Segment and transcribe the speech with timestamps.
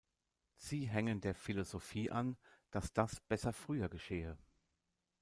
[0.57, 2.35] Sie hängen der Philosophie an,
[2.71, 4.35] dass das besser früher geschehe.